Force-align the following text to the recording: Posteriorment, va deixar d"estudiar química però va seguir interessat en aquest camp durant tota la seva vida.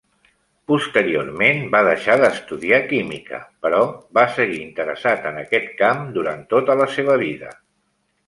Posteriorment, 0.69 1.59
va 1.75 1.81
deixar 1.87 2.15
d"estudiar 2.21 2.79
química 2.93 3.41
però 3.65 3.83
va 4.19 4.25
seguir 4.37 4.59
interessat 4.63 5.27
en 5.33 5.37
aquest 5.43 5.69
camp 5.83 6.01
durant 6.19 6.43
tota 6.55 6.79
la 6.83 6.91
seva 6.97 7.19
vida. 7.27 7.53